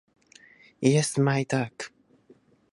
[0.81, 1.93] イエスマイダーク